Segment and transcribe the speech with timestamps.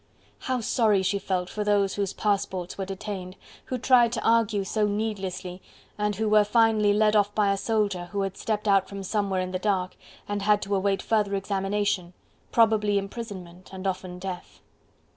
[0.39, 4.87] How sorry she felt for those whose passports were detained: who tried to argue so
[4.87, 5.61] needlessly!
[5.95, 9.41] and who were finally led off by a soldier, who had stepped out from somewhere
[9.41, 9.95] in the dark,
[10.27, 12.13] and had to await further examination,
[12.51, 14.59] probably imprisonment and often death.